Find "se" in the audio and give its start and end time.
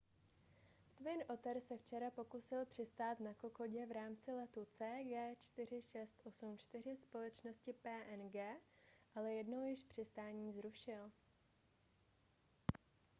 1.61-1.77